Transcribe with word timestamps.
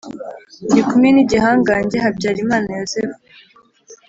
ndi 0.69 0.81
kumwe 0.87 1.09
n'igihangange 1.11 1.95
habyarimana 2.03 2.67
yozefu 2.79 3.17